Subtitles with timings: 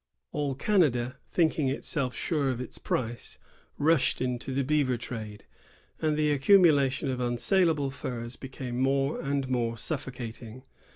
[0.33, 3.37] AU cLL, thinking Self sure of ite price,
[3.77, 5.45] rushed into the beaver trade,
[6.01, 10.63] and the accumulation of unsal able furs became more and more suffocating.